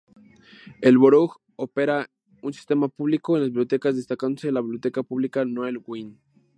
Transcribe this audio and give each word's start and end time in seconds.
El 0.81 0.97
borough, 0.97 1.35
opera 1.57 2.09
un 2.41 2.53
Sistema 2.53 2.87
Público 2.87 3.37
de 3.37 3.43
Bibliotecas; 3.45 3.95
destacándose 3.95 4.51
la 4.51 4.61
Biblioteca 4.61 5.03
Pública 5.03 5.45
Noel 5.45 5.77
Wien. 5.85 6.17